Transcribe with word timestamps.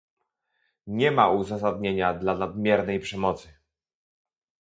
Nie 0.87 1.11
ma 1.11 1.29
uzasadnienia 1.29 2.13
dla 2.13 2.35
nadmiernej 2.37 2.99
przemocy 2.99 3.53